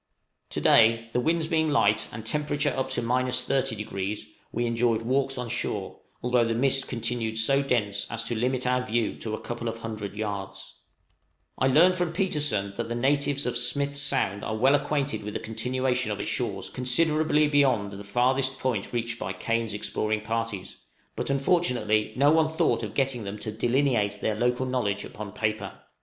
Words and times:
To 0.49 0.59
day, 0.59 1.09
the 1.11 1.19
winds 1.19 1.45
being 1.47 1.69
light 1.69 2.07
and 2.11 2.25
temperature 2.25 2.73
up 2.75 2.89
to 2.89 3.03
30°, 3.03 4.23
we 4.51 4.65
enjoyed 4.65 5.03
walks 5.03 5.37
on 5.37 5.47
shore, 5.47 5.99
although 6.23 6.43
the 6.43 6.55
mist 6.55 6.87
continued 6.87 7.37
so 7.37 7.61
dense 7.61 8.07
as 8.09 8.23
to 8.23 8.33
limit 8.35 8.65
our 8.65 8.81
view 8.83 9.13
to 9.17 9.35
a 9.35 9.39
couple 9.39 9.67
of 9.67 9.81
hundred 9.81 10.15
yards. 10.15 10.73
{PETERSEN'S 11.59 11.61
INFORMATION.} 11.61 11.77
I 11.77 11.81
learn 11.83 11.93
from 11.95 12.13
Petersen 12.13 12.73
that 12.77 12.89
the 12.89 12.95
natives 12.95 13.45
of 13.45 13.55
Smith's 13.55 14.01
Sound 14.01 14.43
are 14.43 14.57
well 14.57 14.73
acquainted 14.73 15.21
with 15.21 15.35
the 15.35 15.39
continuation 15.39 16.09
of 16.09 16.19
its 16.19 16.31
shores 16.31 16.71
considerably 16.71 17.47
beyond 17.47 17.91
the 17.91 18.03
farthest 18.03 18.57
point 18.57 18.91
reached 18.91 19.19
by 19.19 19.33
Kane's 19.33 19.75
exploring 19.75 20.21
parties, 20.21 20.77
but 21.15 21.29
unfortunately 21.29 22.11
no 22.15 22.31
one 22.31 22.49
thought 22.49 22.81
of 22.81 22.95
getting 22.95 23.23
them 23.23 23.37
to 23.37 23.51
delineate 23.51 24.13
their 24.19 24.33
local 24.33 24.65
knowledge 24.65 25.05
upon 25.05 25.31
paper. 25.31 25.73